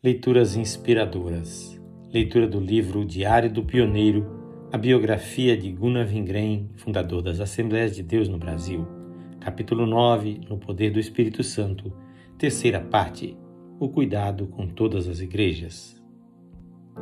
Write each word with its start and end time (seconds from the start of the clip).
Leituras 0.00 0.54
inspiradoras. 0.54 1.76
Leitura 2.14 2.46
do 2.46 2.60
livro 2.60 3.04
Diário 3.04 3.52
do 3.52 3.64
Pioneiro, 3.64 4.24
a 4.70 4.78
biografia 4.78 5.56
de 5.56 5.72
Gunnar 5.72 6.06
Wingren, 6.06 6.70
fundador 6.76 7.20
das 7.20 7.40
Assembleias 7.40 7.96
de 7.96 8.04
Deus 8.04 8.28
no 8.28 8.38
Brasil. 8.38 8.86
Capítulo 9.40 9.86
9, 9.86 10.42
No 10.48 10.56
Poder 10.56 10.92
do 10.92 11.00
Espírito 11.00 11.42
Santo. 11.42 11.92
Terceira 12.38 12.80
parte, 12.80 13.36
O 13.80 13.88
Cuidado 13.88 14.46
com 14.46 14.68
Todas 14.68 15.08
as 15.08 15.18
Igrejas. 15.18 16.00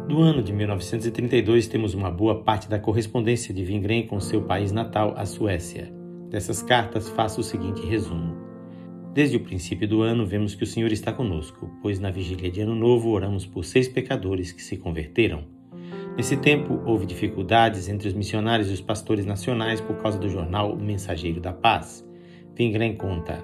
Do 0.09 0.23
ano 0.23 0.43
de 0.43 0.55
1932 0.55 1.69
temos 1.69 1.93
uma 1.93 2.11
boa 2.11 2.43
parte 2.45 2.67
da 2.67 2.79
correspondência 2.79 3.53
de 3.53 3.63
Wingren 3.63 4.07
com 4.07 4.19
seu 4.21 4.45
país 4.45 4.73
natal, 4.73 5.13
a 5.19 5.27
Suécia. 5.27 5.93
Dessas 6.31 6.63
cartas 6.63 7.11
faço 7.11 7.43
o 7.43 7.45
seguinte 7.45 7.85
resumo. 7.87 8.46
Desde 9.17 9.39
o 9.39 9.41
princípio 9.41 9.89
do 9.89 10.03
ano, 10.03 10.27
vemos 10.27 10.55
que 10.55 10.63
o 10.63 10.67
Senhor 10.67 10.93
está 10.93 11.11
conosco, 11.11 11.71
pois 11.81 11.99
na 11.99 12.11
vigília 12.11 12.51
de 12.51 12.61
Ano 12.61 12.75
Novo 12.75 13.09
oramos 13.09 13.47
por 13.47 13.65
seis 13.65 13.89
pecadores 13.89 14.53
que 14.53 14.63
se 14.63 14.77
converteram. 14.77 15.45
Nesse 16.19 16.37
tempo, 16.37 16.83
houve 16.85 17.07
dificuldades 17.07 17.89
entre 17.89 18.09
os 18.09 18.13
missionários 18.13 18.69
e 18.69 18.75
os 18.75 18.81
pastores 18.83 19.25
nacionais 19.25 19.81
por 19.81 19.97
causa 19.97 20.19
do 20.19 20.29
jornal 20.29 20.77
Mensageiro 20.77 21.41
da 21.41 21.51
Paz. 21.51 22.07
Vingren 22.55 22.95
conta: 22.95 23.43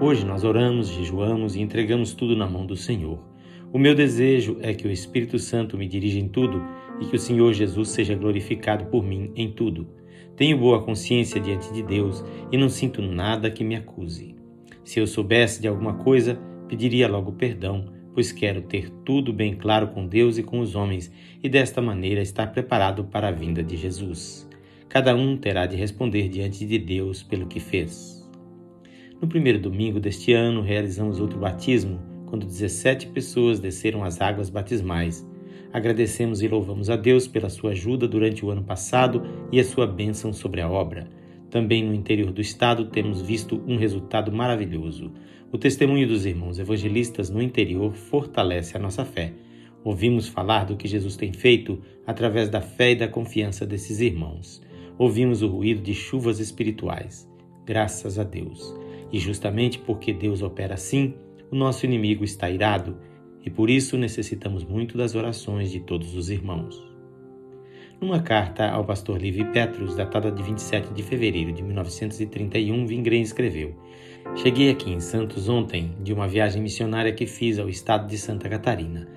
Hoje 0.00 0.26
nós 0.26 0.42
oramos, 0.42 0.88
jejuamos 0.88 1.54
e 1.54 1.60
entregamos 1.60 2.12
tudo 2.12 2.34
na 2.34 2.50
mão 2.50 2.66
do 2.66 2.74
Senhor. 2.74 3.24
O 3.72 3.78
meu 3.78 3.94
desejo 3.94 4.56
é 4.62 4.74
que 4.74 4.88
o 4.88 4.90
Espírito 4.90 5.38
Santo 5.38 5.78
me 5.78 5.86
dirija 5.86 6.18
em 6.18 6.26
tudo 6.26 6.60
e 7.00 7.04
que 7.04 7.14
o 7.14 7.20
Senhor 7.20 7.52
Jesus 7.52 7.90
seja 7.90 8.16
glorificado 8.16 8.86
por 8.86 9.04
mim 9.04 9.30
em 9.36 9.52
tudo. 9.52 9.86
Tenho 10.34 10.58
boa 10.58 10.82
consciência 10.82 11.40
diante 11.40 11.72
de 11.72 11.84
Deus 11.84 12.24
e 12.50 12.58
não 12.58 12.68
sinto 12.68 13.00
nada 13.00 13.48
que 13.48 13.62
me 13.62 13.76
acuse. 13.76 14.42
Se 14.84 15.00
eu 15.00 15.06
soubesse 15.06 15.60
de 15.62 15.66
alguma 15.66 15.94
coisa, 15.94 16.38
pediria 16.68 17.08
logo 17.08 17.32
perdão, 17.32 17.86
pois 18.12 18.30
quero 18.30 18.62
ter 18.62 18.90
tudo 19.04 19.32
bem 19.32 19.56
claro 19.56 19.88
com 19.88 20.06
Deus 20.06 20.36
e 20.38 20.42
com 20.42 20.60
os 20.60 20.74
homens 20.74 21.10
e 21.42 21.48
desta 21.48 21.80
maneira 21.80 22.20
estar 22.20 22.52
preparado 22.52 23.04
para 23.04 23.28
a 23.28 23.32
vinda 23.32 23.62
de 23.62 23.76
Jesus. 23.76 24.48
Cada 24.88 25.16
um 25.16 25.36
terá 25.36 25.66
de 25.66 25.74
responder 25.74 26.28
diante 26.28 26.64
de 26.64 26.78
Deus 26.78 27.22
pelo 27.22 27.46
que 27.46 27.58
fez. 27.58 28.22
No 29.20 29.26
primeiro 29.26 29.58
domingo 29.58 29.98
deste 29.98 30.32
ano, 30.32 30.60
realizamos 30.60 31.18
outro 31.18 31.38
batismo, 31.38 31.98
quando 32.26 32.46
17 32.46 33.08
pessoas 33.08 33.58
desceram 33.58 34.04
as 34.04 34.20
águas 34.20 34.50
batismais. 34.50 35.26
Agradecemos 35.72 36.42
e 36.42 36.48
louvamos 36.48 36.90
a 36.90 36.96
Deus 36.96 37.26
pela 37.26 37.48
sua 37.48 37.70
ajuda 37.70 38.06
durante 38.06 38.44
o 38.44 38.50
ano 38.50 38.62
passado 38.62 39.22
e 39.50 39.58
a 39.58 39.64
sua 39.64 39.86
bênção 39.86 40.32
sobre 40.32 40.60
a 40.60 40.70
obra. 40.70 41.08
Também 41.54 41.84
no 41.84 41.94
interior 41.94 42.32
do 42.32 42.40
estado 42.40 42.86
temos 42.86 43.22
visto 43.22 43.62
um 43.64 43.76
resultado 43.76 44.32
maravilhoso. 44.32 45.12
O 45.52 45.56
testemunho 45.56 46.08
dos 46.08 46.26
irmãos 46.26 46.58
evangelistas 46.58 47.30
no 47.30 47.40
interior 47.40 47.94
fortalece 47.94 48.76
a 48.76 48.80
nossa 48.80 49.04
fé. 49.04 49.32
Ouvimos 49.84 50.26
falar 50.26 50.64
do 50.64 50.76
que 50.76 50.88
Jesus 50.88 51.14
tem 51.14 51.32
feito 51.32 51.80
através 52.04 52.48
da 52.48 52.60
fé 52.60 52.90
e 52.90 52.96
da 52.96 53.06
confiança 53.06 53.64
desses 53.64 54.00
irmãos. 54.00 54.60
Ouvimos 54.98 55.42
o 55.42 55.46
ruído 55.46 55.80
de 55.80 55.94
chuvas 55.94 56.40
espirituais. 56.40 57.30
Graças 57.64 58.18
a 58.18 58.24
Deus. 58.24 58.74
E 59.12 59.20
justamente 59.20 59.78
porque 59.78 60.12
Deus 60.12 60.42
opera 60.42 60.74
assim, 60.74 61.14
o 61.52 61.54
nosso 61.54 61.86
inimigo 61.86 62.24
está 62.24 62.50
irado 62.50 62.98
e 63.46 63.48
por 63.48 63.70
isso 63.70 63.96
necessitamos 63.96 64.64
muito 64.64 64.98
das 64.98 65.14
orações 65.14 65.70
de 65.70 65.78
todos 65.78 66.16
os 66.16 66.30
irmãos. 66.30 66.93
Numa 68.00 68.20
carta 68.20 68.68
ao 68.68 68.84
pastor 68.84 69.20
Livy 69.20 69.44
Petrus, 69.44 69.94
datada 69.94 70.30
de 70.30 70.42
27 70.42 70.92
de 70.92 71.02
fevereiro 71.02 71.52
de 71.52 71.62
1931, 71.62 72.86
Vingren 72.86 73.22
escreveu: 73.22 73.74
Cheguei 74.36 74.70
aqui 74.70 74.90
em 74.90 75.00
Santos 75.00 75.48
ontem 75.48 75.94
de 76.00 76.12
uma 76.12 76.26
viagem 76.26 76.60
missionária 76.60 77.12
que 77.12 77.26
fiz 77.26 77.58
ao 77.58 77.68
estado 77.68 78.06
de 78.08 78.18
Santa 78.18 78.48
Catarina. 78.48 79.08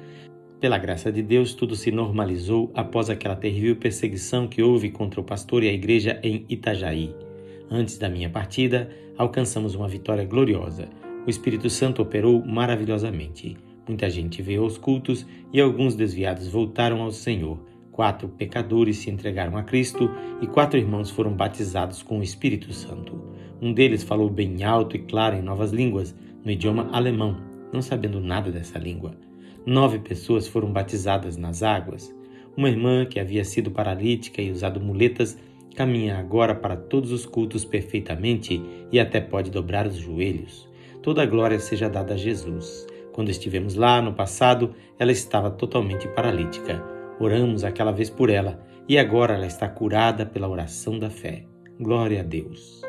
Pela 0.60 0.78
graça 0.78 1.12
de 1.12 1.22
Deus, 1.22 1.54
tudo 1.54 1.76
se 1.76 1.92
normalizou 1.92 2.72
após 2.74 3.10
aquela 3.10 3.36
terrível 3.36 3.76
perseguição 3.76 4.48
que 4.48 4.62
houve 4.62 4.90
contra 4.90 5.20
o 5.20 5.24
pastor 5.24 5.64
e 5.64 5.70
a 5.70 5.74
igreja 5.74 6.20
em 6.24 6.46
Itajaí. 6.48 7.14
Antes 7.70 7.98
da 7.98 8.10
minha 8.10 8.30
partida, 8.30 8.90
alcançamos 9.18 9.76
uma 9.76 9.88
vitória 9.88 10.24
gloriosa. 10.24 10.88
O 11.26 11.30
Espírito 11.30 11.70
Santo 11.70 12.02
operou 12.02 12.44
maravilhosamente. 12.46 13.58
Muita 13.88 14.10
gente 14.10 14.42
veio 14.42 14.64
aos 14.64 14.78
cultos 14.78 15.26
e 15.52 15.60
alguns 15.60 15.96
desviados 15.96 16.48
voltaram 16.48 17.02
ao 17.02 17.12
Senhor 17.12 17.60
Quatro 17.98 18.30
pecadores 18.30 18.98
se 18.98 19.10
entregaram 19.10 19.58
a 19.58 19.64
Cristo 19.64 20.08
e 20.40 20.46
quatro 20.46 20.78
irmãos 20.78 21.10
foram 21.10 21.34
batizados 21.34 22.04
com 22.04 22.20
o 22.20 22.24
Espírito 22.24 22.72
Santo. 22.72 23.20
Um 23.60 23.74
deles 23.74 24.04
falou 24.04 24.30
bem 24.30 24.64
alto 24.64 24.96
e 24.96 25.00
claro 25.00 25.36
em 25.36 25.42
novas 25.42 25.72
línguas, 25.72 26.16
no 26.46 26.52
idioma 26.52 26.90
alemão, 26.92 27.42
não 27.74 27.82
sabendo 27.82 28.22
nada 28.22 28.52
dessa 28.52 28.78
língua. 28.78 29.16
Nove 29.66 29.98
pessoas 29.98 30.48
foram 30.48 30.72
batizadas 30.72 31.38
nas 31.38 31.64
águas. 31.64 32.16
Uma 32.56 32.70
irmã 32.70 33.04
que 33.04 33.20
havia 33.20 33.44
sido 33.44 33.72
paralítica 33.72 34.44
e 34.44 34.52
usado 34.52 34.80
muletas 34.80 35.36
caminha 35.76 36.20
agora 36.20 36.54
para 36.54 36.78
todos 36.78 37.12
os 37.12 37.26
cultos 37.26 37.66
perfeitamente 37.66 38.62
e 38.92 39.00
até 39.00 39.20
pode 39.20 39.50
dobrar 39.50 39.88
os 39.88 39.96
joelhos. 39.96 40.70
Toda 41.02 41.24
a 41.24 41.26
glória 41.26 41.60
seja 41.60 41.90
dada 41.90 42.14
a 42.14 42.18
Jesus. 42.18 42.86
Quando 43.12 43.30
estivemos 43.30 43.74
lá 43.74 44.00
no 44.04 44.14
passado, 44.14 44.76
ela 45.00 45.12
estava 45.12 45.50
totalmente 45.50 46.08
paralítica 46.10 46.96
Oramos 47.20 47.64
aquela 47.64 47.92
vez 47.92 48.10
por 48.10 48.30
ela 48.30 48.60
e 48.88 48.98
agora 48.98 49.34
ela 49.34 49.48
está 49.48 49.68
curada 49.68 50.26
pela 50.26 50.48
oração 50.48 51.00
da 51.00 51.10
fé. 51.10 51.46
Glória 51.80 52.22
a 52.22 52.24
Deus. 52.24 52.82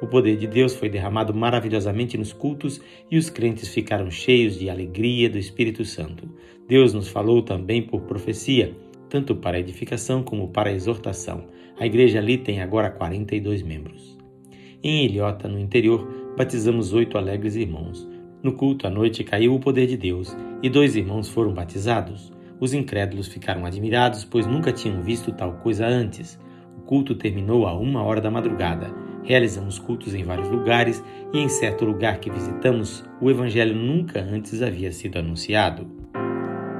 O 0.00 0.06
poder 0.06 0.36
de 0.36 0.46
Deus 0.46 0.74
foi 0.74 0.88
derramado 0.88 1.34
maravilhosamente 1.34 2.16
nos 2.16 2.32
cultos 2.32 2.80
e 3.10 3.18
os 3.18 3.28
crentes 3.28 3.68
ficaram 3.68 4.10
cheios 4.10 4.58
de 4.58 4.70
alegria 4.70 5.28
do 5.28 5.38
Espírito 5.38 5.84
Santo. 5.84 6.28
Deus 6.66 6.94
nos 6.94 7.08
falou 7.08 7.42
também 7.42 7.82
por 7.82 8.02
profecia, 8.02 8.74
tanto 9.10 9.34
para 9.34 9.58
edificação 9.58 10.22
como 10.22 10.48
para 10.48 10.72
exortação. 10.72 11.48
A 11.78 11.84
igreja 11.84 12.18
ali 12.18 12.38
tem 12.38 12.62
agora 12.62 12.90
42 12.90 13.62
membros. 13.62 14.16
Em 14.82 15.04
Ilhota, 15.04 15.48
no 15.48 15.58
interior, 15.58 16.34
batizamos 16.36 16.92
oito 16.94 17.18
alegres 17.18 17.56
irmãos. 17.56 18.08
No 18.42 18.52
culto 18.54 18.86
à 18.86 18.90
noite 18.90 19.22
caiu 19.22 19.54
o 19.54 19.60
poder 19.60 19.86
de 19.86 19.96
Deus 19.96 20.34
e 20.62 20.70
dois 20.70 20.96
irmãos 20.96 21.28
foram 21.28 21.52
batizados. 21.52 22.32
Os 22.60 22.74
incrédulos 22.74 23.26
ficaram 23.26 23.64
admirados, 23.64 24.22
pois 24.22 24.46
nunca 24.46 24.70
tinham 24.70 25.02
visto 25.02 25.32
tal 25.32 25.54
coisa 25.54 25.86
antes. 25.86 26.38
O 26.76 26.82
culto 26.82 27.14
terminou 27.14 27.66
a 27.66 27.72
uma 27.72 28.02
hora 28.02 28.20
da 28.20 28.30
madrugada. 28.30 28.94
Realizamos 29.24 29.78
cultos 29.78 30.14
em 30.14 30.24
vários 30.24 30.48
lugares 30.48 31.02
e 31.32 31.38
em 31.38 31.48
certo 31.48 31.86
lugar 31.86 32.20
que 32.20 32.30
visitamos, 32.30 33.02
o 33.20 33.30
Evangelho 33.30 33.74
nunca 33.74 34.20
antes 34.20 34.60
havia 34.60 34.92
sido 34.92 35.18
anunciado. 35.18 35.90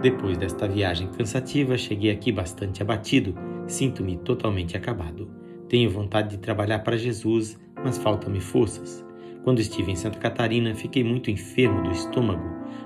Depois 0.03 0.37
desta 0.37 0.69
viagem 0.69 1.09
cansativa, 1.09 1.77
cheguei 1.77 2.11
aqui 2.11 2.31
bastante 2.31 2.83
abatido, 2.83 3.35
sinto-me 3.67 4.17
totalmente 4.19 4.77
acabado. 4.77 5.31
Tenho 5.69 5.91
vontade 5.91 6.31
de 6.31 6.39
trabalhar 6.39 6.81
para 6.81 6.97
Jesus, 6.97 7.59
mas 7.83 7.97
faltam-me 7.97 8.41
forças. 8.41 9.05
Quando 9.45 9.61
estive 9.61 9.93
em 9.93 9.97
Santa 9.97 10.19
Catarina, 10.19 10.75
fiquei 10.75 11.05
muito 11.05 11.31
enfermo 11.31 11.83
do 11.83 11.91
estômago. 11.91 12.43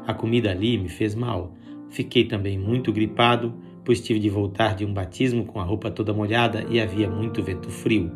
A 0.06 0.14
comida 0.14 0.50
ali 0.50 0.76
me 0.76 0.88
fez 0.88 1.14
mal. 1.14 1.54
Fiquei 1.94 2.24
também 2.24 2.58
muito 2.58 2.92
gripado, 2.92 3.54
pois 3.84 4.00
tive 4.00 4.18
de 4.18 4.28
voltar 4.28 4.74
de 4.74 4.84
um 4.84 4.92
batismo 4.92 5.44
com 5.44 5.60
a 5.60 5.62
roupa 5.62 5.92
toda 5.92 6.12
molhada 6.12 6.66
e 6.68 6.80
havia 6.80 7.08
muito 7.08 7.40
vento 7.40 7.70
frio. 7.70 8.10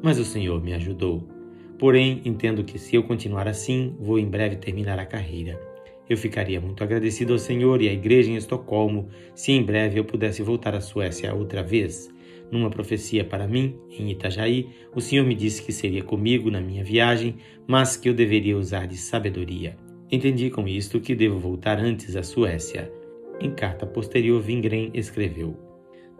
Mas 0.00 0.20
o 0.20 0.24
Senhor 0.24 0.62
me 0.62 0.72
ajudou. 0.74 1.26
Porém, 1.76 2.22
entendo 2.24 2.62
que 2.62 2.78
se 2.78 2.94
eu 2.94 3.02
continuar 3.02 3.48
assim, 3.48 3.96
vou 3.98 4.16
em 4.16 4.30
breve 4.30 4.54
terminar 4.54 5.00
a 5.00 5.04
carreira. 5.04 5.60
Eu 6.08 6.16
ficaria 6.16 6.60
muito 6.60 6.84
agradecido 6.84 7.32
ao 7.32 7.38
Senhor 7.40 7.82
e 7.82 7.88
à 7.88 7.92
igreja 7.92 8.30
em 8.30 8.36
Estocolmo 8.36 9.08
se 9.34 9.50
em 9.50 9.60
breve 9.60 9.98
eu 9.98 10.04
pudesse 10.04 10.40
voltar 10.40 10.76
à 10.76 10.80
Suécia 10.80 11.34
outra 11.34 11.64
vez. 11.64 12.08
Numa 12.48 12.70
profecia 12.70 13.24
para 13.24 13.48
mim, 13.48 13.74
em 13.90 14.08
Itajaí, 14.08 14.68
o 14.94 15.00
Senhor 15.00 15.26
me 15.26 15.34
disse 15.34 15.64
que 15.64 15.72
seria 15.72 16.04
comigo 16.04 16.48
na 16.48 16.60
minha 16.60 16.84
viagem, 16.84 17.34
mas 17.66 17.96
que 17.96 18.08
eu 18.08 18.14
deveria 18.14 18.56
usar 18.56 18.86
de 18.86 18.96
sabedoria. 18.96 19.76
Entendi 20.12 20.48
com 20.48 20.68
isto 20.68 21.00
que 21.00 21.16
devo 21.16 21.40
voltar 21.40 21.80
antes 21.80 22.14
à 22.14 22.22
Suécia. 22.22 22.88
Em 23.40 23.50
carta 23.50 23.86
posterior, 23.86 24.40
Vingren 24.40 24.90
escreveu: 24.94 25.56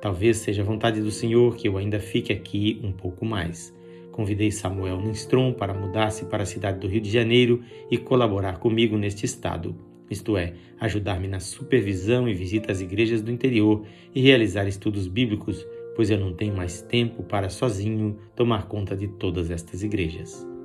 Talvez 0.00 0.38
seja 0.38 0.62
vontade 0.62 1.00
do 1.00 1.10
Senhor 1.10 1.56
que 1.56 1.68
eu 1.68 1.78
ainda 1.78 1.98
fique 1.98 2.32
aqui 2.32 2.80
um 2.82 2.92
pouco 2.92 3.24
mais. 3.24 3.74
Convidei 4.12 4.50
Samuel 4.50 5.00
Lindstrom 5.00 5.52
para 5.52 5.74
mudar-se 5.74 6.26
para 6.26 6.42
a 6.42 6.46
cidade 6.46 6.78
do 6.78 6.88
Rio 6.88 7.00
de 7.00 7.10
Janeiro 7.10 7.62
e 7.90 7.98
colaborar 7.98 8.58
comigo 8.58 8.96
neste 8.96 9.26
estado, 9.26 9.76
isto 10.10 10.36
é, 10.36 10.54
ajudar-me 10.78 11.26
na 11.26 11.40
supervisão 11.40 12.28
e 12.28 12.34
visita 12.34 12.70
às 12.70 12.80
igrejas 12.80 13.20
do 13.20 13.30
interior 13.30 13.84
e 14.14 14.20
realizar 14.20 14.66
estudos 14.66 15.08
bíblicos, 15.08 15.66
pois 15.94 16.10
eu 16.10 16.18
não 16.18 16.32
tenho 16.32 16.54
mais 16.54 16.80
tempo 16.80 17.22
para 17.22 17.48
sozinho 17.48 18.16
tomar 18.34 18.68
conta 18.68 18.96
de 18.96 19.08
todas 19.08 19.50
estas 19.50 19.82
igrejas. 19.82 20.55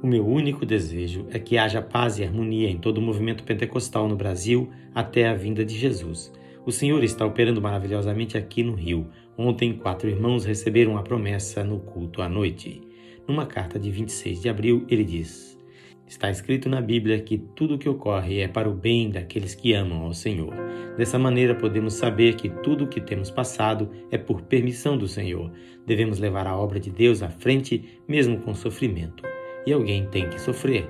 O 0.00 0.06
meu 0.06 0.24
único 0.24 0.64
desejo 0.64 1.26
é 1.28 1.40
que 1.40 1.58
haja 1.58 1.82
paz 1.82 2.18
e 2.18 2.24
harmonia 2.24 2.70
em 2.70 2.78
todo 2.78 2.98
o 2.98 3.02
movimento 3.02 3.42
pentecostal 3.42 4.08
no 4.08 4.14
Brasil 4.14 4.70
até 4.94 5.26
a 5.26 5.34
vinda 5.34 5.64
de 5.64 5.76
Jesus. 5.76 6.32
O 6.64 6.70
Senhor 6.70 7.02
está 7.02 7.26
operando 7.26 7.60
maravilhosamente 7.60 8.38
aqui 8.38 8.62
no 8.62 8.74
Rio. 8.74 9.08
Ontem, 9.36 9.72
quatro 9.72 10.08
irmãos 10.08 10.44
receberam 10.44 10.96
a 10.96 11.02
promessa 11.02 11.64
no 11.64 11.80
culto 11.80 12.22
à 12.22 12.28
noite. 12.28 12.80
Numa 13.26 13.44
carta 13.44 13.76
de 13.76 13.90
26 13.90 14.40
de 14.40 14.48
abril, 14.48 14.86
ele 14.88 15.02
diz: 15.02 15.58
Está 16.06 16.30
escrito 16.30 16.68
na 16.68 16.80
Bíblia 16.80 17.18
que 17.18 17.36
tudo 17.36 17.74
o 17.74 17.78
que 17.78 17.88
ocorre 17.88 18.38
é 18.38 18.46
para 18.46 18.70
o 18.70 18.74
bem 18.74 19.10
daqueles 19.10 19.56
que 19.56 19.72
amam 19.72 20.02
ao 20.02 20.14
Senhor. 20.14 20.54
Dessa 20.96 21.18
maneira, 21.18 21.56
podemos 21.56 21.94
saber 21.94 22.36
que 22.36 22.48
tudo 22.48 22.84
o 22.84 22.88
que 22.88 23.00
temos 23.00 23.32
passado 23.32 23.90
é 24.12 24.16
por 24.16 24.42
permissão 24.42 24.96
do 24.96 25.08
Senhor. 25.08 25.50
Devemos 25.84 26.20
levar 26.20 26.46
a 26.46 26.56
obra 26.56 26.78
de 26.78 26.90
Deus 26.90 27.20
à 27.20 27.28
frente, 27.28 28.00
mesmo 28.06 28.38
com 28.38 28.54
sofrimento. 28.54 29.37
E 29.68 29.72
alguém 29.74 30.06
tem 30.06 30.26
que 30.30 30.40
sofrer. 30.40 30.88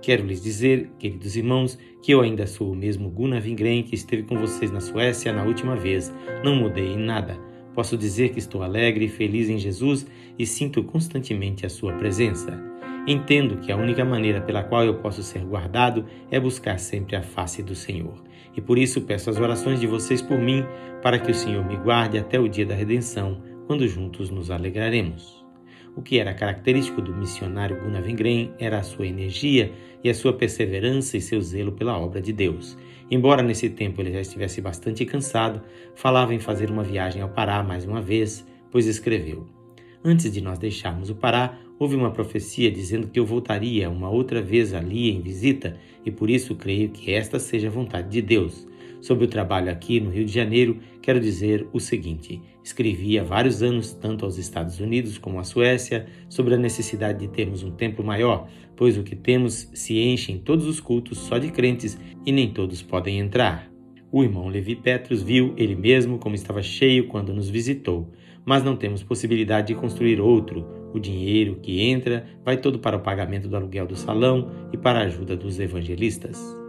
Quero 0.00 0.24
lhes 0.24 0.40
dizer, 0.40 0.92
queridos 0.96 1.34
irmãos, 1.34 1.76
que 2.00 2.14
eu 2.14 2.20
ainda 2.20 2.46
sou 2.46 2.70
o 2.70 2.76
mesmo 2.76 3.10
Gunnar 3.10 3.40
Vingren 3.40 3.82
que 3.82 3.96
esteve 3.96 4.22
com 4.22 4.38
vocês 4.38 4.70
na 4.70 4.78
Suécia 4.78 5.32
na 5.32 5.42
última 5.42 5.74
vez. 5.74 6.14
Não 6.44 6.54
mudei 6.54 6.86
em 6.86 6.96
nada. 6.96 7.36
Posso 7.74 7.96
dizer 7.96 8.28
que 8.28 8.38
estou 8.38 8.62
alegre 8.62 9.06
e 9.06 9.08
feliz 9.08 9.48
em 9.48 9.58
Jesus 9.58 10.06
e 10.38 10.46
sinto 10.46 10.84
constantemente 10.84 11.66
a 11.66 11.68
sua 11.68 11.94
presença. 11.94 12.62
Entendo 13.08 13.56
que 13.56 13.72
a 13.72 13.76
única 13.76 14.04
maneira 14.04 14.40
pela 14.40 14.62
qual 14.62 14.84
eu 14.84 15.00
posso 15.00 15.20
ser 15.20 15.44
guardado 15.44 16.06
é 16.30 16.38
buscar 16.38 16.78
sempre 16.78 17.16
a 17.16 17.24
face 17.24 17.60
do 17.60 17.74
Senhor. 17.74 18.22
E 18.56 18.60
por 18.60 18.78
isso 18.78 19.00
peço 19.00 19.30
as 19.30 19.40
orações 19.40 19.80
de 19.80 19.88
vocês 19.88 20.22
por 20.22 20.38
mim, 20.38 20.64
para 21.02 21.18
que 21.18 21.32
o 21.32 21.34
Senhor 21.34 21.66
me 21.66 21.76
guarde 21.76 22.18
até 22.18 22.38
o 22.38 22.46
dia 22.46 22.64
da 22.66 22.76
redenção, 22.76 23.42
quando 23.66 23.88
juntos 23.88 24.30
nos 24.30 24.48
alegraremos. 24.48 25.41
O 25.94 26.00
que 26.00 26.18
era 26.18 26.32
característico 26.32 27.02
do 27.02 27.14
missionário 27.14 27.78
Gunnar 27.80 28.02
Wingren 28.02 28.52
era 28.58 28.78
a 28.78 28.82
sua 28.82 29.06
energia 29.06 29.72
e 30.02 30.08
a 30.08 30.14
sua 30.14 30.32
perseverança 30.32 31.16
e 31.16 31.20
seu 31.20 31.40
zelo 31.40 31.72
pela 31.72 31.98
obra 31.98 32.20
de 32.20 32.32
Deus. 32.32 32.78
Embora 33.10 33.42
nesse 33.42 33.68
tempo 33.68 34.00
ele 34.00 34.12
já 34.12 34.20
estivesse 34.20 34.60
bastante 34.60 35.04
cansado, 35.04 35.60
falava 35.94 36.34
em 36.34 36.38
fazer 36.38 36.70
uma 36.70 36.82
viagem 36.82 37.20
ao 37.20 37.28
Pará 37.28 37.62
mais 37.62 37.84
uma 37.84 38.00
vez, 38.00 38.46
pois 38.70 38.86
escreveu: 38.86 39.46
Antes 40.02 40.32
de 40.32 40.40
nós 40.40 40.58
deixarmos 40.58 41.10
o 41.10 41.14
Pará, 41.14 41.58
houve 41.78 41.94
uma 41.94 42.10
profecia 42.10 42.70
dizendo 42.70 43.08
que 43.08 43.20
eu 43.20 43.26
voltaria 43.26 43.90
uma 43.90 44.08
outra 44.08 44.40
vez 44.40 44.72
ali 44.72 45.10
em 45.10 45.20
visita, 45.20 45.76
e 46.06 46.10
por 46.10 46.30
isso 46.30 46.54
creio 46.54 46.88
que 46.88 47.12
esta 47.12 47.38
seja 47.38 47.68
a 47.68 47.70
vontade 47.70 48.08
de 48.08 48.22
Deus. 48.22 48.66
Sobre 49.02 49.26
o 49.26 49.28
trabalho 49.28 49.70
aqui 49.70 50.00
no 50.00 50.10
Rio 50.10 50.24
de 50.24 50.32
Janeiro, 50.32 50.78
quero 51.02 51.20
dizer 51.20 51.68
o 51.74 51.78
seguinte: 51.78 52.40
escrevi 52.64 53.18
há 53.18 53.22
vários 53.22 53.62
anos, 53.62 53.92
tanto 53.92 54.24
aos 54.24 54.38
Estados 54.38 54.80
Unidos 54.80 55.18
como 55.18 55.38
à 55.38 55.44
Suécia, 55.44 56.06
sobre 56.28 56.54
a 56.54 56.58
necessidade 56.58 57.18
de 57.18 57.28
termos 57.28 57.62
um 57.62 57.72
templo 57.72 58.02
maior, 58.02 58.48
pois 58.74 58.96
o 58.96 59.02
que 59.02 59.14
temos 59.14 59.68
se 59.74 59.98
enche 59.98 60.32
em 60.32 60.38
todos 60.38 60.66
os 60.66 60.80
cultos 60.80 61.18
só 61.18 61.36
de 61.36 61.50
crentes 61.50 61.98
e 62.24 62.32
nem 62.32 62.50
todos 62.50 62.80
podem 62.80 63.18
entrar. 63.18 63.70
O 64.10 64.22
irmão 64.22 64.48
Levi 64.48 64.76
Petrus 64.76 65.22
viu 65.22 65.52
ele 65.58 65.74
mesmo 65.74 66.18
como 66.18 66.34
estava 66.34 66.62
cheio 66.62 67.08
quando 67.08 67.34
nos 67.34 67.50
visitou 67.50 68.10
mas 68.44 68.62
não 68.62 68.76
temos 68.76 69.02
possibilidade 69.02 69.68
de 69.68 69.74
construir 69.74 70.20
outro. 70.20 70.66
O 70.92 70.98
dinheiro 70.98 71.58
que 71.62 71.80
entra 71.80 72.26
vai 72.44 72.56
todo 72.56 72.78
para 72.78 72.96
o 72.96 73.00
pagamento 73.00 73.48
do 73.48 73.56
aluguel 73.56 73.86
do 73.86 73.96
salão 73.96 74.50
e 74.72 74.76
para 74.76 75.00
a 75.00 75.04
ajuda 75.04 75.36
dos 75.36 75.58
evangelistas. 75.58 76.61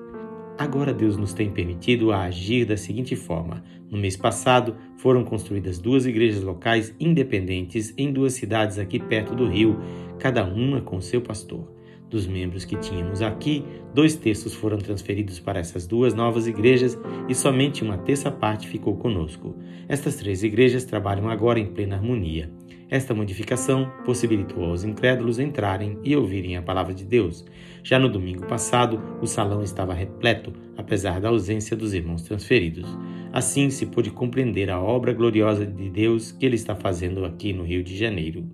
Agora 0.57 0.93
Deus 0.93 1.17
nos 1.17 1.33
tem 1.33 1.49
permitido 1.49 2.11
a 2.11 2.23
agir 2.23 2.65
da 2.65 2.77
seguinte 2.77 3.15
forma. 3.15 3.63
No 3.89 3.97
mês 3.97 4.15
passado, 4.15 4.75
foram 4.97 5.23
construídas 5.23 5.79
duas 5.79 6.05
igrejas 6.05 6.43
locais 6.43 6.93
independentes 6.99 7.93
em 7.97 8.11
duas 8.13 8.33
cidades 8.33 8.77
aqui 8.77 8.99
perto 8.99 9.35
do 9.35 9.47
rio, 9.47 9.79
cada 10.19 10.43
uma 10.45 10.79
com 10.79 11.01
seu 11.01 11.21
pastor. 11.21 11.71
Dos 12.07 12.27
membros 12.27 12.63
que 12.63 12.75
tínhamos 12.77 13.23
aqui, 13.23 13.65
dois 13.95 14.15
terços 14.15 14.53
foram 14.53 14.77
transferidos 14.77 15.39
para 15.39 15.59
essas 15.59 15.87
duas 15.87 16.13
novas 16.13 16.45
igrejas 16.45 16.95
e 17.27 17.33
somente 17.33 17.83
uma 17.83 17.97
terça 17.97 18.29
parte 18.29 18.67
ficou 18.67 18.95
conosco. 18.97 19.55
Estas 19.87 20.17
três 20.17 20.43
igrejas 20.43 20.85
trabalham 20.85 21.27
agora 21.27 21.59
em 21.59 21.65
plena 21.65 21.95
harmonia. 21.95 22.51
Esta 22.93 23.11
modificação 23.11 23.91
possibilitou 24.05 24.65
aos 24.65 24.83
incrédulos 24.83 25.39
entrarem 25.39 25.97
e 26.03 26.15
ouvirem 26.15 26.57
a 26.57 26.61
palavra 26.61 26.93
de 26.93 27.03
Deus. 27.03 27.43
Já 27.83 27.97
no 27.97 28.07
domingo 28.07 28.45
passado, 28.45 29.01
o 29.19 29.25
salão 29.25 29.63
estava 29.63 29.95
repleto, 29.95 30.53
apesar 30.77 31.19
da 31.19 31.29
ausência 31.29 31.75
dos 31.75 31.95
irmãos 31.95 32.21
transferidos. 32.21 32.87
Assim 33.31 33.71
se 33.71 33.87
pôde 33.87 34.11
compreender 34.11 34.69
a 34.69 34.79
obra 34.79 35.11
gloriosa 35.11 35.65
de 35.65 35.89
Deus 35.89 36.31
que 36.33 36.45
ele 36.45 36.53
está 36.53 36.75
fazendo 36.75 37.25
aqui 37.25 37.51
no 37.51 37.63
Rio 37.63 37.83
de 37.83 37.97
Janeiro. 37.97 38.45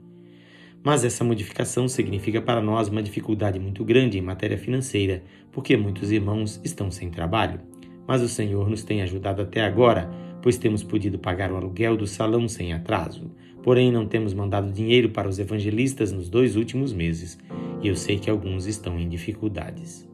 Mas 0.81 1.03
essa 1.03 1.25
modificação 1.25 1.89
significa 1.89 2.41
para 2.41 2.61
nós 2.61 2.87
uma 2.87 3.03
dificuldade 3.03 3.59
muito 3.59 3.83
grande 3.83 4.17
em 4.17 4.21
matéria 4.21 4.57
financeira, 4.57 5.21
porque 5.51 5.75
muitos 5.75 6.13
irmãos 6.13 6.61
estão 6.63 6.89
sem 6.89 7.09
trabalho. 7.09 7.59
Mas 8.07 8.21
o 8.21 8.29
Senhor 8.29 8.69
nos 8.69 8.85
tem 8.85 9.01
ajudado 9.01 9.41
até 9.41 9.59
agora, 9.59 10.09
pois 10.41 10.57
temos 10.57 10.81
podido 10.81 11.19
pagar 11.19 11.51
o 11.51 11.57
aluguel 11.57 11.97
do 11.97 12.07
salão 12.07 12.47
sem 12.47 12.71
atraso. 12.71 13.29
Porém, 13.63 13.91
não 13.91 14.05
temos 14.05 14.33
mandado 14.33 14.71
dinheiro 14.71 15.09
para 15.09 15.27
os 15.27 15.39
evangelistas 15.39 16.11
nos 16.11 16.29
dois 16.29 16.55
últimos 16.55 16.93
meses, 16.93 17.37
e 17.81 17.87
eu 17.87 17.95
sei 17.95 18.17
que 18.17 18.29
alguns 18.29 18.65
estão 18.65 18.99
em 18.99 19.07
dificuldades. 19.07 20.09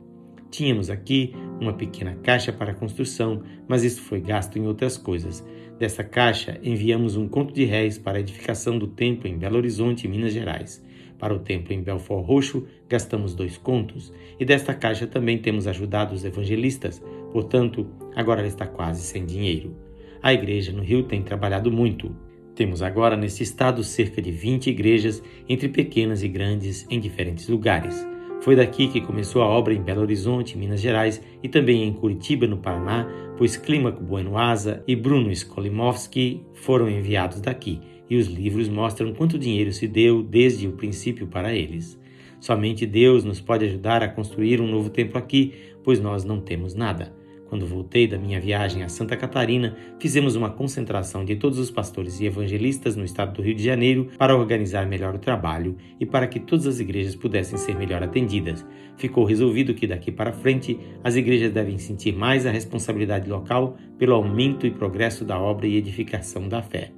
Tínhamos 0.50 0.90
aqui 0.90 1.34
uma 1.60 1.74
pequena 1.74 2.16
caixa 2.24 2.54
para 2.54 2.74
construção, 2.74 3.44
mas 3.68 3.84
isso 3.84 4.02
foi 4.02 4.22
gasto 4.22 4.58
em 4.58 4.66
outras 4.68 4.98
coisas. 4.98 5.46
Dessa 5.78 6.04
caixa, 6.04 6.60
enviamos 6.64 7.18
um 7.18 7.28
conto 7.28 7.54
de 7.54 7.66
réis 7.66 7.98
para 7.98 8.18
a 8.18 8.22
edificação 8.22 8.80
do 8.80 8.88
templo 8.88 9.28
em 9.28 9.38
Belo 9.38 9.58
Horizonte, 9.58 10.08
Minas 10.08 10.32
Gerais. 10.32 10.84
Para 11.20 11.34
o 11.34 11.40
templo 11.40 11.74
em 11.74 11.82
Belfort 11.82 12.26
Roxo, 12.26 12.66
gastamos 12.88 13.36
dois 13.36 13.58
contos, 13.58 14.14
e 14.40 14.46
desta 14.46 14.74
caixa 14.74 15.08
também 15.08 15.38
temos 15.38 15.68
ajudado 15.68 16.14
os 16.14 16.24
evangelistas, 16.24 17.02
portanto, 17.32 17.88
agora 18.16 18.40
ela 18.40 18.48
está 18.48 18.66
quase 18.66 19.02
sem 19.02 19.26
dinheiro. 19.26 19.76
A 20.22 20.34
igreja 20.34 20.72
no 20.72 20.84
Rio 20.84 21.04
tem 21.04 21.22
trabalhado 21.22 21.72
muito. 21.72 22.16
Temos 22.56 22.82
agora 22.82 23.18
nesse 23.18 23.44
estado 23.44 23.84
cerca 23.84 24.22
de 24.22 24.32
20 24.32 24.70
igrejas, 24.70 25.22
entre 25.48 25.68
pequenas 25.68 26.24
e 26.24 26.30
grandes, 26.30 26.88
em 26.90 27.02
diferentes 27.02 27.50
lugares. 27.50 28.08
Foi 28.42 28.56
daqui 28.56 28.88
que 28.88 29.02
começou 29.02 29.42
a 29.42 29.48
obra 29.48 29.74
em 29.74 29.82
Belo 29.82 30.02
Horizonte, 30.02 30.58
Minas 30.58 30.80
Gerais, 30.80 31.22
e 31.44 31.50
também 31.50 31.84
em 31.84 31.92
Curitiba, 31.92 32.48
no 32.48 32.58
Paraná, 32.58 33.08
pois 33.38 33.58
Clímaco 33.58 34.02
Buenoasa 34.02 34.84
e 34.88 34.96
Bruno 34.96 35.32
Skolimowski 35.32 36.46
foram 36.54 36.90
enviados 36.90 37.42
daqui, 37.42 37.82
e 38.10 38.16
os 38.16 38.28
livros 38.28 38.70
mostram 38.70 39.14
quanto 39.14 39.38
dinheiro 39.38 39.74
se 39.74 39.88
deu 39.88 40.24
desde 40.24 40.68
o 40.68 40.74
princípio 40.74 41.28
para 41.28 41.54
eles. 41.54 42.00
Somente 42.40 42.86
Deus 42.86 43.26
nos 43.26 43.42
pode 43.42 43.66
ajudar 43.66 44.02
a 44.02 44.08
construir 44.08 44.62
um 44.62 44.68
novo 44.68 44.90
templo 44.90 45.18
aqui, 45.18 45.54
pois 45.84 46.00
nós 46.00 46.24
não 46.24 46.40
temos 46.40 46.74
nada. 46.74 47.12
Quando 47.56 47.68
voltei 47.68 48.06
da 48.06 48.18
minha 48.18 48.38
viagem 48.38 48.84
a 48.84 48.90
Santa 48.90 49.16
Catarina, 49.16 49.78
fizemos 49.98 50.36
uma 50.36 50.50
concentração 50.50 51.24
de 51.24 51.38
todos 51.38 51.58
os 51.58 51.72
pastores 51.72 52.20
e 52.20 52.26
evangelistas 52.26 52.98
no 52.98 53.06
estado 53.06 53.32
do 53.32 53.42
Rio 53.42 53.56
de 53.56 53.64
Janeiro 53.64 54.10
para 54.18 54.36
organizar 54.36 54.86
melhor 54.86 55.16
o 55.16 55.20
trabalho 55.20 55.78
e 55.98 56.06
para 56.06 56.28
que 56.28 56.38
todas 56.38 56.68
as 56.68 56.82
igrejas 56.82 57.16
pudessem 57.16 57.58
ser 57.58 57.78
melhor 57.78 58.04
atendidas. 58.04 58.66
Ficou 58.98 59.24
resolvido 59.24 59.74
que 59.74 59.88
daqui 59.88 60.12
para 60.12 60.34
frente 60.34 60.78
as 61.02 61.16
igrejas 61.16 61.54
devem 61.54 61.78
sentir 61.78 62.14
mais 62.14 62.46
a 62.46 62.52
responsabilidade 62.52 63.30
local 63.30 63.78
pelo 63.98 64.16
aumento 64.16 64.68
e 64.68 64.72
progresso 64.72 65.24
da 65.24 65.40
obra 65.40 65.66
e 65.66 65.78
edificação 65.78 66.50
da 66.50 66.62
fé 66.62 66.92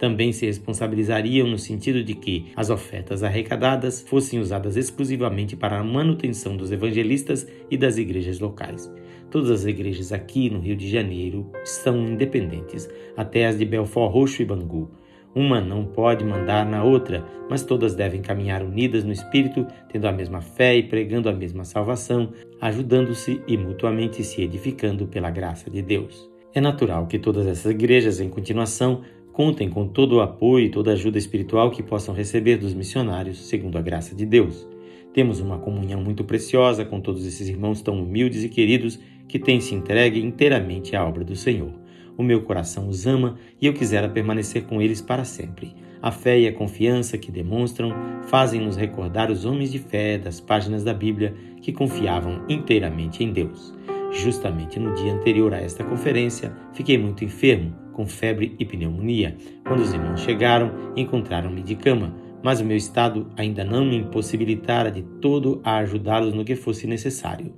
também 0.00 0.32
se 0.32 0.46
responsabilizariam 0.46 1.46
no 1.46 1.58
sentido 1.58 2.02
de 2.02 2.14
que 2.14 2.46
as 2.56 2.70
ofertas 2.70 3.22
arrecadadas 3.22 4.00
fossem 4.00 4.40
usadas 4.40 4.78
exclusivamente 4.78 5.54
para 5.54 5.78
a 5.78 5.84
manutenção 5.84 6.56
dos 6.56 6.72
evangelistas 6.72 7.46
e 7.70 7.76
das 7.76 7.98
igrejas 7.98 8.40
locais. 8.40 8.90
Todas 9.30 9.50
as 9.50 9.66
igrejas 9.66 10.10
aqui 10.10 10.48
no 10.48 10.58
Rio 10.58 10.74
de 10.74 10.88
Janeiro 10.88 11.46
são 11.64 11.98
independentes, 11.98 12.88
até 13.14 13.46
as 13.46 13.58
de 13.58 13.66
Belfort 13.66 14.10
Roxo 14.10 14.40
e 14.40 14.46
Bangu. 14.46 14.90
Uma 15.34 15.60
não 15.60 15.84
pode 15.84 16.24
mandar 16.24 16.64
na 16.64 16.82
outra, 16.82 17.22
mas 17.48 17.62
todas 17.62 17.94
devem 17.94 18.22
caminhar 18.22 18.64
unidas 18.64 19.04
no 19.04 19.12
espírito, 19.12 19.66
tendo 19.92 20.08
a 20.08 20.12
mesma 20.12 20.40
fé 20.40 20.76
e 20.76 20.82
pregando 20.82 21.28
a 21.28 21.32
mesma 21.32 21.64
salvação, 21.64 22.32
ajudando-se 22.58 23.40
e 23.46 23.56
mutuamente 23.56 24.24
se 24.24 24.42
edificando 24.42 25.06
pela 25.06 25.30
graça 25.30 25.70
de 25.70 25.82
Deus. 25.82 26.28
É 26.52 26.60
natural 26.60 27.06
que 27.06 27.18
todas 27.18 27.46
essas 27.46 27.70
igrejas, 27.70 28.18
em 28.18 28.28
continuação, 28.28 29.02
Contem 29.32 29.70
com 29.70 29.86
todo 29.86 30.16
o 30.16 30.20
apoio 30.20 30.66
e 30.66 30.70
toda 30.70 30.90
a 30.90 30.94
ajuda 30.94 31.16
espiritual 31.16 31.70
que 31.70 31.82
possam 31.82 32.14
receber 32.14 32.56
dos 32.56 32.74
missionários, 32.74 33.48
segundo 33.48 33.78
a 33.78 33.82
graça 33.82 34.14
de 34.14 34.26
Deus. 34.26 34.68
Temos 35.12 35.40
uma 35.40 35.58
comunhão 35.58 36.02
muito 36.02 36.24
preciosa 36.24 36.84
com 36.84 37.00
todos 37.00 37.26
esses 37.26 37.48
irmãos 37.48 37.80
tão 37.80 38.00
humildes 38.02 38.44
e 38.44 38.48
queridos 38.48 38.98
que 39.26 39.38
têm 39.38 39.60
se 39.60 39.74
entregue 39.74 40.20
inteiramente 40.20 40.94
à 40.94 41.04
obra 41.06 41.24
do 41.24 41.36
Senhor. 41.36 41.72
O 42.16 42.22
meu 42.22 42.42
coração 42.42 42.88
os 42.88 43.06
ama 43.06 43.38
e 43.60 43.66
eu 43.66 43.72
quisera 43.72 44.08
permanecer 44.08 44.64
com 44.64 44.82
eles 44.82 45.00
para 45.00 45.24
sempre. 45.24 45.74
A 46.02 46.10
fé 46.10 46.38
e 46.38 46.48
a 46.48 46.52
confiança 46.52 47.16
que 47.16 47.30
demonstram 47.30 47.92
fazem-nos 48.26 48.76
recordar 48.76 49.30
os 49.30 49.44
homens 49.44 49.70
de 49.70 49.78
fé 49.78 50.18
das 50.18 50.40
páginas 50.40 50.82
da 50.82 50.94
Bíblia 50.94 51.34
que 51.60 51.72
confiavam 51.72 52.44
inteiramente 52.48 53.22
em 53.22 53.32
Deus. 53.32 53.74
Justamente 54.10 54.78
no 54.80 54.94
dia 54.94 55.12
anterior 55.12 55.54
a 55.54 55.60
esta 55.60 55.84
conferência, 55.84 56.52
fiquei 56.72 56.98
muito 56.98 57.24
enfermo, 57.24 57.72
com 57.92 58.06
febre 58.06 58.56
e 58.58 58.64
pneumonia. 58.64 59.36
Quando 59.64 59.80
os 59.80 59.92
irmãos 59.92 60.20
chegaram, 60.20 60.72
encontraram-me 60.96 61.62
de 61.62 61.76
cama, 61.76 62.14
mas 62.42 62.60
o 62.60 62.64
meu 62.64 62.76
estado 62.76 63.28
ainda 63.36 63.64
não 63.64 63.84
me 63.84 63.96
impossibilitara 63.96 64.90
de 64.90 65.02
todo 65.20 65.60
a 65.62 65.76
ajudá-los 65.78 66.34
no 66.34 66.44
que 66.44 66.56
fosse 66.56 66.86
necessário. 66.86 67.54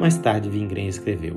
Mais 0.00 0.16
tarde, 0.16 0.48
Vingren 0.48 0.86
escreveu: 0.86 1.36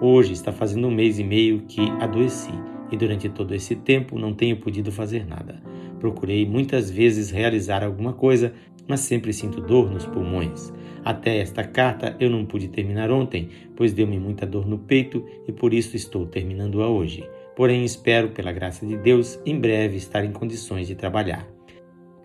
Hoje 0.00 0.32
está 0.32 0.52
fazendo 0.52 0.88
um 0.88 0.94
mês 0.94 1.18
e 1.18 1.24
meio 1.24 1.62
que 1.62 1.82
adoeci 2.00 2.52
e 2.90 2.96
durante 2.96 3.28
todo 3.28 3.54
esse 3.54 3.74
tempo 3.74 4.18
não 4.18 4.34
tenho 4.34 4.56
podido 4.58 4.92
fazer 4.92 5.26
nada. 5.26 5.62
Procurei 5.98 6.46
muitas 6.46 6.90
vezes 6.90 7.30
realizar 7.30 7.82
alguma 7.82 8.12
coisa, 8.12 8.52
mas 8.86 9.00
sempre 9.00 9.32
sinto 9.32 9.60
dor 9.60 9.90
nos 9.90 10.04
pulmões. 10.06 10.72
Até 11.04 11.38
esta 11.38 11.64
carta 11.64 12.16
eu 12.20 12.30
não 12.30 12.44
pude 12.44 12.68
terminar 12.68 13.10
ontem, 13.10 13.48
pois 13.76 13.92
deu-me 13.92 14.18
muita 14.18 14.46
dor 14.46 14.66
no 14.66 14.78
peito 14.78 15.24
e 15.46 15.52
por 15.52 15.74
isso 15.74 15.96
estou 15.96 16.26
terminando-a 16.26 16.88
hoje. 16.88 17.28
Porém, 17.56 17.84
espero, 17.84 18.30
pela 18.30 18.52
graça 18.52 18.86
de 18.86 18.96
Deus, 18.96 19.38
em 19.44 19.58
breve 19.58 19.96
estar 19.96 20.24
em 20.24 20.32
condições 20.32 20.86
de 20.86 20.94
trabalhar. 20.94 21.46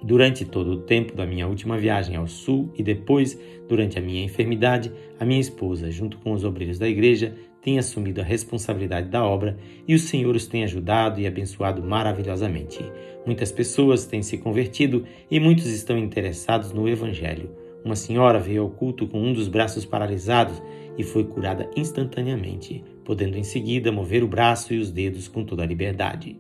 Durante 0.02 0.46
todo 0.46 0.74
o 0.74 0.82
tempo 0.82 1.16
da 1.16 1.26
minha 1.26 1.48
última 1.48 1.78
viagem 1.78 2.16
ao 2.16 2.28
sul 2.28 2.72
e 2.78 2.84
depois, 2.84 3.38
durante 3.68 3.98
a 3.98 4.02
minha 4.02 4.24
enfermidade, 4.24 4.92
a 5.20 5.26
minha 5.26 5.40
esposa, 5.40 5.90
junto 5.90 6.20
com 6.20 6.34
os 6.34 6.44
obreiros 6.44 6.78
da 6.78 6.88
igreja, 6.88 7.36
tem 7.62 7.80
assumido 7.80 8.22
a 8.22 8.24
responsabilidade 8.24 9.10
da 9.10 9.26
obra 9.26 9.58
e 9.88 9.96
o 9.96 10.00
Senhor 10.00 10.36
os 10.36 10.46
tem 10.46 10.64
ajudado 10.64 11.20
e 11.20 11.26
abençoado 11.28 11.84
maravilhosamente. 11.84 12.80
Muitas 13.26 13.52
pessoas 13.52 14.06
têm 14.06 14.22
se 14.22 14.38
convertido 14.38 15.04
e 15.30 15.40
muitos 15.40 15.66
estão 15.66 15.98
interessados 15.98 16.72
no 16.72 16.88
Evangelho. 16.88 17.50
Uma 17.88 17.96
senhora 17.96 18.38
veio 18.38 18.64
ao 18.64 18.70
culto 18.70 19.08
com 19.08 19.18
um 19.18 19.32
dos 19.32 19.48
braços 19.48 19.86
paralisados 19.86 20.62
e 20.98 21.04
foi 21.06 21.24
curada 21.24 21.72
instantaneamente, 21.74 22.84
podendo 23.06 23.38
em 23.38 23.44
seguida 23.44 23.94
mover 23.94 24.26
o 24.26 24.28
braço 24.28 24.74
e 24.74 24.78
os 24.78 24.92
dedos 24.92 25.30
com 25.30 25.46
toda 25.46 25.64
a 25.64 25.66
liberdade. 25.66 26.38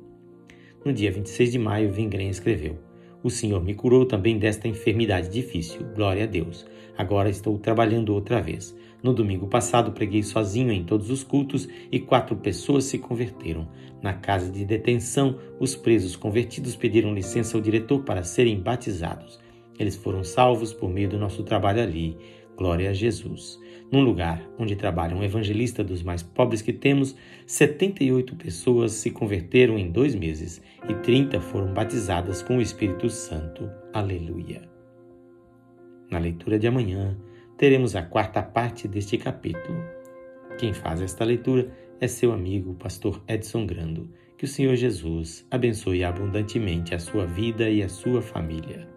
No 0.83 0.91
dia 0.91 1.09
26 1.09 1.53
de 1.53 1.57
maio, 1.57 1.89
Vingren 1.89 2.27
escreveu: 2.27 2.77
O 3.23 3.29
Senhor 3.29 3.63
me 3.63 3.73
curou 3.73 4.05
também 4.05 4.37
desta 4.37 4.67
enfermidade 4.67 5.29
difícil. 5.29 5.87
Glória 5.95 6.25
a 6.25 6.27
Deus. 6.27 6.67
Agora 6.97 7.29
estou 7.29 7.57
trabalhando 7.57 8.13
outra 8.13 8.41
vez. 8.41 8.75
No 9.01 9.13
domingo 9.13 9.47
passado, 9.47 9.93
preguei 9.93 10.23
sozinho 10.23 10.73
em 10.73 10.83
todos 10.83 11.09
os 11.09 11.23
cultos 11.23 11.65
e 11.89 11.97
quatro 11.97 12.35
pessoas 12.35 12.83
se 12.83 12.97
converteram. 12.97 13.69
Na 14.01 14.13
casa 14.13 14.51
de 14.51 14.65
detenção, 14.65 15.37
os 15.61 15.77
presos 15.77 16.17
convertidos 16.17 16.75
pediram 16.75 17.13
licença 17.13 17.55
ao 17.55 17.63
diretor 17.63 18.03
para 18.03 18.21
serem 18.21 18.59
batizados. 18.59 19.46
Eles 19.79 19.95
foram 19.95 20.23
salvos 20.23 20.73
por 20.73 20.89
meio 20.89 21.09
do 21.09 21.19
nosso 21.19 21.43
trabalho 21.43 21.81
ali. 21.81 22.17
Glória 22.55 22.89
a 22.89 22.93
Jesus. 22.93 23.59
Num 23.91 24.01
lugar 24.01 24.45
onde 24.57 24.75
trabalha 24.75 25.15
um 25.15 25.23
evangelista 25.23 25.83
dos 25.83 26.03
mais 26.03 26.21
pobres 26.21 26.61
que 26.61 26.73
temos, 26.73 27.15
78 27.45 28.35
pessoas 28.35 28.91
se 28.93 29.11
converteram 29.11 29.77
em 29.77 29.89
dois 29.89 30.13
meses 30.13 30.61
e 30.89 30.93
30 30.93 31.39
foram 31.39 31.73
batizadas 31.73 32.41
com 32.41 32.57
o 32.57 32.61
Espírito 32.61 33.09
Santo. 33.09 33.69
Aleluia. 33.93 34.67
Na 36.09 36.19
leitura 36.19 36.59
de 36.59 36.67
amanhã, 36.67 37.17
teremos 37.57 37.95
a 37.95 38.01
quarta 38.01 38.41
parte 38.41 38.87
deste 38.87 39.17
capítulo. 39.17 39.81
Quem 40.57 40.73
faz 40.73 41.01
esta 41.01 41.23
leitura 41.23 41.71
é 42.01 42.07
seu 42.07 42.31
amigo, 42.33 42.73
pastor 42.73 43.23
Edson 43.27 43.65
Grando. 43.65 44.09
Que 44.37 44.45
o 44.45 44.47
Senhor 44.47 44.75
Jesus 44.75 45.47
abençoe 45.49 46.03
abundantemente 46.03 46.93
a 46.93 46.99
sua 46.99 47.25
vida 47.25 47.69
e 47.69 47.81
a 47.81 47.89
sua 47.89 48.21
família. 48.21 48.96